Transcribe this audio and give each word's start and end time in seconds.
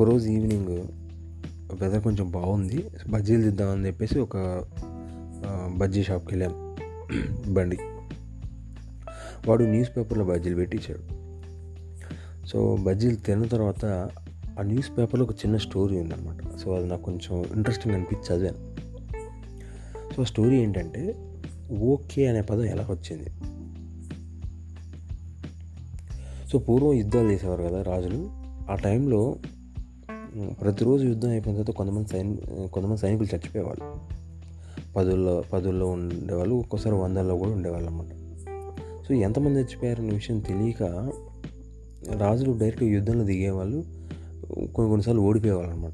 ఒకరోజు 0.00 0.28
evening 0.28 0.68
weather 1.82 2.02
కొంచెం 2.02 2.30
బాగుంది 2.30 2.84
బజ్జీలు 3.08 3.42
తిద్దామని 3.42 3.86
చెప్పేసి 3.86 4.18
ఒక 4.18 4.36
బజ్జీ 5.76 6.02
షాప్కి 6.02 6.34
వెళ్ళాం 6.34 6.76
బండి. 7.54 7.76
వాడు 9.48 9.64
న్యూస్ 9.64 9.96
పేపర్లో 9.96 10.24
బజ్జీలు 10.24 10.54
పెట్టించాడు. 10.54 11.02
సో 12.46 12.76
బజ్జీలు 12.76 13.14
తిన్న 13.14 13.44
తర్వాత 13.44 13.84
ఆ 14.58 14.62
న్యూస్ 14.62 14.90
పేపర్లో 14.98 15.26
ఒక 15.26 15.32
చిన్న 15.32 15.56
స్టోరీ 15.56 16.00
ఉందన్నమాట. 16.00 16.56
సో 16.56 16.74
అది 16.74 16.86
నాకు 16.86 17.02
కొంచెం 17.02 17.44
ఇంట్రెస్టింగ్ 17.56 17.94
అనిపించి 17.94 18.36
చదివాను. 18.36 18.60
సో 20.16 20.24
స్టోరీ 20.24 20.60
ఏంటంటే 20.60 21.14
ఓకే 21.78 22.26
అనే 22.26 22.40
పదం 22.40 22.64
ఎలా 22.64 22.86
వచ్చింది? 22.90 23.30
సో 26.48 26.58
పూర్వం 26.58 26.92
యుద్ధాలు 26.92 27.30
చేసేవారు 27.30 27.62
కదా 27.62 27.82
రాజులు. 27.82 28.30
ఆ 28.70 28.74
టైంలో 28.74 29.36
ప్రతిరోజు 30.60 31.06
యుద్ధం 31.06 31.28
అయిపోయిన 31.28 31.56
తర్వాత 31.56 31.76
కొంతమంది 31.76 32.08
సైని 32.08 32.36
కొంతమంది 32.68 33.00
సైనికులు 33.00 33.28
చచ్చిపోయేవాళ్ళు. 33.34 33.84
పదుల్లో 34.96 35.44
పదుల్లో 35.52 35.86
ఉండేవాళ్ళు 35.86 36.54
ఒక్కోసారి 36.54 36.96
వందల్లో 36.96 37.36
కూడా 37.36 37.50
ఉండేవాళ్ళు 37.50 37.90
అనమాట 37.90 38.06
సో 39.06 39.14
ఎంతమంది 39.14 39.60
చచ్చిపోయారనే 39.60 40.08
విషయం 40.08 40.40
తెలియక 40.40 40.82
రాజులు 42.16 42.58
డైరెక్ట్గా 42.58 42.90
యుద్ధంలో 42.90 43.24
దిగేవాళ్ళు 43.24 43.84
కొన్ని 44.50 44.88
కొన్నిసార్లు 44.88 45.22
ఓడిపోయేవాళ్ళు 45.22 45.72
అనమాట 45.72 45.92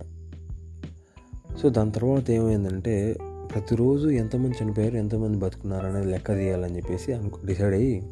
సో 1.59 1.69
దాని 1.69 1.93
తర్వాత 1.93 2.31
ఏమైందంటే 2.31 3.17
ప్రతిరోజు 3.55 4.09
ఎంతమంది 4.09 4.65
చనిపోయారు 4.65 4.97
ఎంతమంది 4.97 5.39
బతుకున్నారు 5.39 5.87
అనేది 5.87 6.07
లెక్క 6.07 6.35
తీయాలని 6.35 6.77
చెప్పేసి 6.77 7.13
అనుకు 7.13 7.47
డిసైడ్ 7.47 7.75
అయ్యి 7.75 8.03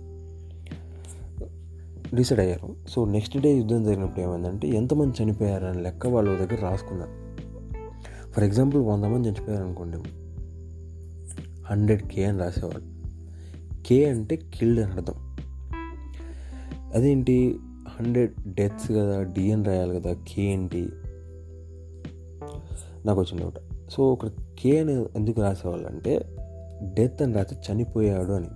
డిసైడ్ 2.14 2.40
అయ్యారు. 2.40 2.76
సో 2.88 3.04
నెక్స్ట్ 3.04 3.38
డే 3.38 3.56
యుద్ధం 3.56 3.84
జరిగినప్పుడు 3.84 4.20
ఏమైందంటే 4.20 4.68
ఎంతమంది 4.68 5.22
చనిపోయారని 5.22 5.82
లెక్క 5.82 6.06
వాళ్ళ 6.06 6.36
దగ్గర 6.36 6.62
రాసుకున్నారు. 6.62 7.24
ఫర్ 8.30 8.44
ఎగ్జాంపుల్ 8.44 8.82
వంద 8.82 9.04
మంది 9.04 9.28
చనిపోయారు 9.28 9.64
అనుకోండి 9.64 9.96
హండ్రెడ్ 11.64 12.02
కే 12.02 12.24
అని 12.24 12.38
రాసేవాళ్ళు. 12.38 12.94
కే 13.86 14.04
అంటే 14.04 14.36
కిల్డ్ 14.36 14.80
అని 14.80 14.92
అర్థం. 14.92 15.36
అదేంటి? 16.94 17.56
హండ్రెడ్ 17.88 18.54
డెత్స్ 18.54 18.92
కదా 18.92 19.22
డి 19.22 19.52
అని 19.52 19.64
రాయాలి 19.64 20.00
కదా 20.00 20.16
కే 20.28 20.42
ఏంటి? 20.42 20.88
నాకు 23.06 23.20
వచ్చిన 23.20 23.40
డౌట్. 23.40 23.58
సో 23.90 24.12
ఒక 24.12 24.26
కే 24.26 24.78
అని 24.78 25.02
ఎందుకు 25.02 25.40
రాసేవాళ్ళు 25.40 25.88
అంటే 25.88 26.36
డెత్ 26.82 27.22
అని 27.22 27.32
రాస్తే 27.32 27.72
చనిపోయాడు 27.72 28.32
అని. 28.32 28.46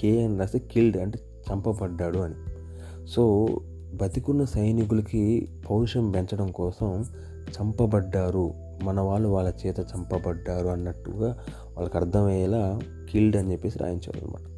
కే 0.00 0.24
అని 0.24 0.38
రాస్తే 0.38 0.58
కిల్డ్ 0.58 0.96
అంటే 0.96 1.18
చంపబడ్డాడు 1.52 2.18
అని. 2.18 2.34
సో 3.10 3.48
బతికున్న 3.94 4.44
సైనికులకి 4.44 5.48
పౌరుషం 5.70 6.10
పెంచడం 6.10 6.50
కోసం 6.50 7.04
చంపబడ్డారు. 7.50 8.54
మన 8.82 9.00
వాళ్ళు 9.00 9.28
వాళ్ళ 9.28 9.52
చేత 9.66 9.78
చంపబడ్డారు 9.78 10.68
అన్నట్టుగా 10.68 11.38
వాళ్ళకి 11.76 11.96
అర్థమయ్యేలా 11.96 12.80
కిల్డ్ 13.10 13.36
అని 13.36 13.52
చెప్పేసి 13.52 13.78
రాయించారు 13.78 14.24
అనమాట 14.24 14.50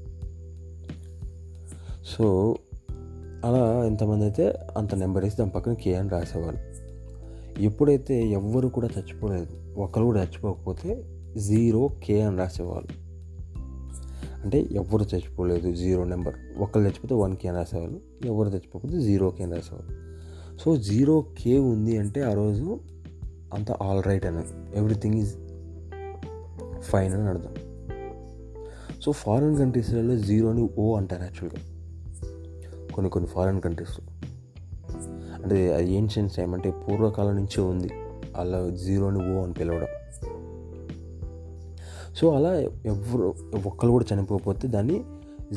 సో 2.04 2.56
అలా 3.44 3.84
ఎంతమంది 3.86 4.24
అయితే 4.24 4.54
అంత 4.76 4.94
నెంబర్ 4.94 5.24
వేసి 5.24 5.36
దాని 5.36 5.50
పక్కన 5.50 5.72
కే 5.72 5.94
అని 5.94 6.08
రాసేవాళ్ళు. 6.08 6.82
ఎప్పుడైతే 7.62 8.28
ఎవ్వరు 8.28 8.68
కూడా 8.68 8.88
చచ్చిపోలేదు 8.98 9.80
ఒకరు 9.80 10.04
కూడా 10.04 10.22
చచ్చిపోకపోతే 10.22 11.04
జీరో 11.38 11.88
కే 12.04 12.20
అని 12.20 12.38
రాసేవాళ్ళు. 12.38 13.11
అంటే 14.44 14.68
ఎవరు 14.72 15.04
చచ్చిపోలేదు 15.14 15.74
జీరో 15.74 16.04
నెంబర్. 16.04 16.34
ఒకరు 16.58 16.82
చచ్చిపోతే 16.82 17.14
వన్ 17.14 17.36
కే 17.36 17.48
అని 17.48 17.58
రాసేవాళ్ళు 17.58 18.00
ఎవరు 18.24 18.48
చచ్చిపోకపోతే 18.48 19.00
జీరో 19.00 19.30
కే 19.30 19.44
అని 19.44 19.52
రాసేవాళ్ళు 19.52 20.02
సో 20.60 20.76
జీరో 20.76 21.26
కే 21.38 21.58
ఉంది 21.58 21.96
అంటే 21.96 22.22
ఆ 22.22 22.34
రోజు 22.34 22.80
అంత 23.54 23.72
ఆల్ 23.72 24.02
రైట్ 24.02 24.26
అని 24.26 24.42
ఎవ్రీథింగ్ 24.78 25.14
ఈజ్ 25.14 25.34
ఫైన్ 26.80 27.14
అని 27.14 27.28
అర్థం. 27.28 27.54
సో 29.00 29.12
ఫారిన్ 29.12 29.56
కంట్రీస్లలో 29.56 30.16
జీరోని 30.16 30.68
ఓ 30.78 30.96
అంటారు 30.96 31.22
యాక్చువల్గా 31.22 31.62
కొన్ని 32.94 33.10
కొన్ని 33.10 33.30
ఫారిన్ 33.30 33.60
కంట్రీస్లో 33.60 34.04
అంటే 35.42 35.74
అది 35.74 35.92
ఏన్షియన్స్ 35.92 36.36
టైం 36.36 36.54
అంటే 36.54 36.70
పూర్వకాలం 36.70 37.36
నుంచే 37.36 37.62
ఉంది. 37.62 37.90
అలా 38.36 38.68
జీరోని 38.68 39.18
ఓ 39.18 39.42
అని 39.44 39.52
పిలవడం. 39.52 39.86
సో 42.16 42.30
అలా 42.30 42.52
ఎవరు 42.86 43.34
ఒక్కరు 43.66 43.90
కూడా 43.90 44.04
చనిపోకపోతే 44.14 44.68
దాన్ని 44.68 45.00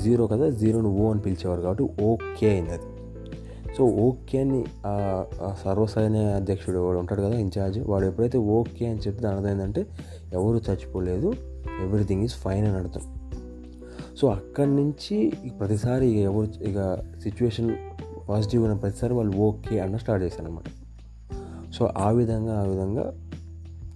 జీరో 0.04 0.28
కదా 0.28 0.50
జీరోని 0.50 0.88
ఓ 0.88 1.12
అని 1.12 1.22
పిలిచేవారు 1.22 1.62
కాబట్టి 1.62 1.84
ఓకే 2.04 2.50
అయింది. 2.50 2.72
అది 2.72 2.88
సో 3.78 3.84
ఓకే 3.84 4.40
అని 4.40 4.66
సర్వసైన్య 5.64 6.20
అధ్యక్షుడు 6.20 6.80
వాడు 6.80 6.98
ఉంటాడు 6.98 7.22
కదా 7.22 7.38
ఇన్ఛార్జ్ 7.38 7.80
వాడు 7.80 8.06
ఎప్పుడైతే 8.06 8.38
ఓకే 8.38 8.88
అని 8.88 9.00
చెప్తే 9.00 9.22
దాని 9.22 9.36
అర్థం 9.36 9.50
ఏంటంటే 9.50 9.86
ఎవరు 10.34 10.58
చచ్చిపోలేదు 10.58 11.34
ఎవ్రీథింగ్ 11.84 12.24
ఈజ్ 12.24 12.34
ఫైన్ 12.34 12.68
అని 12.68 12.78
అర్థం. 12.78 13.02
సో 14.18 14.28
అక్కడి 14.28 14.72
నుంచి 14.72 15.32
ప్రతిసారి 15.60 16.08
ఇక 16.08 16.18
ఎవరు 16.18 16.64
ఇక 16.64 16.78
సిచ్యువేషన్ 17.24 17.76
పాజిటివ్ 18.30 18.64
ఉన్న 18.64 18.76
ప్రతిసారి 18.76 19.14
వాళ్ళు 19.14 19.38
ఓకే 19.38 19.80
అన్న 19.80 19.98
స్టార్ట్ 19.98 20.26
చేశారు 20.26 20.46
అనమాట 20.46 20.64
సో 21.74 21.90
ఆ 21.98 22.12
విధంగా 22.12 22.60
ఆ 22.60 22.64
విధంగా 22.64 23.14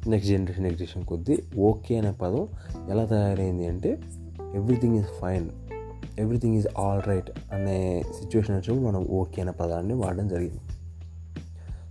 నెక్స్ట్ 0.08 0.32
జనరేషన్ 0.32 0.64
నెక్స్ట్ 0.64 0.80
జనరేషన్ 0.80 1.06
కొద్దీ 1.06 1.44
ఓకే 1.60 1.98
అనే 1.98 2.12
పదం 2.12 2.48
ఎలా 2.90 3.06
తయారైంది 3.06 3.68
అంటే 3.68 4.02
everything 4.56 4.96
is 4.96 5.06
fine 5.22 5.50
everything 6.20 6.56
is 6.56 6.68
all 6.78 7.02
right 7.08 7.32
అనే 7.54 8.04
సిచ్యువేషన్ 8.04 8.56
వచ్చినప్పుడు 8.56 8.88
మనం 8.88 9.08
ఓకే 9.08 9.42
అనే 9.42 9.52
పదాన్ని 9.52 9.94
వాడడం 9.94 10.28
జరిగింది. 10.28 10.60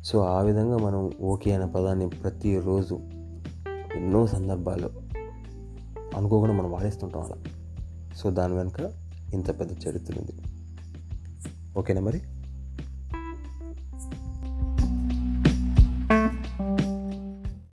సో 0.04 0.20
ఆ 0.20 0.42
విధంగా 0.42 0.76
మనం 0.76 1.12
ఓకే 1.22 1.52
అనే 1.52 1.66
పదాన్ని 1.66 2.08
ప్రతిరోజు 2.08 2.94
ఎన్నో 3.96 4.26
సందర్భాలు 4.26 4.90
అనుకోకుండా 6.16 6.54
మనం 6.54 6.72
వాడేస్తుంటాం 6.72 7.22
అలా. 7.22 7.36
సో 8.16 8.30
దాని 8.30 8.54
వెనుక 8.54 8.92
ఇంత 9.34 9.60
పెద్ద 9.60 9.72
చరిత్ర 9.72 10.14
ఉంది. 10.18 10.32
ఓకేనా 11.78 12.00
మరి? 12.00 12.22